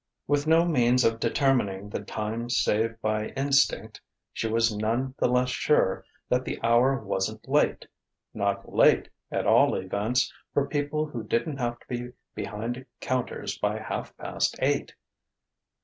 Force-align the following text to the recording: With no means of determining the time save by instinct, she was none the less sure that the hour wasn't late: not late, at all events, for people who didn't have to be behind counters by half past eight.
With 0.25 0.47
no 0.47 0.65
means 0.65 1.03
of 1.05 1.19
determining 1.19 1.89
the 1.89 1.99
time 2.03 2.49
save 2.49 2.99
by 3.03 3.27
instinct, 3.37 4.01
she 4.33 4.47
was 4.47 4.75
none 4.75 5.13
the 5.19 5.27
less 5.27 5.49
sure 5.49 6.03
that 6.27 6.43
the 6.43 6.59
hour 6.63 6.99
wasn't 6.99 7.47
late: 7.47 7.85
not 8.33 8.73
late, 8.73 9.09
at 9.31 9.45
all 9.45 9.75
events, 9.75 10.33
for 10.55 10.65
people 10.67 11.05
who 11.05 11.21
didn't 11.23 11.57
have 11.57 11.79
to 11.81 11.87
be 11.87 12.13
behind 12.33 12.83
counters 12.99 13.59
by 13.59 13.77
half 13.77 14.17
past 14.17 14.55
eight. 14.59 14.95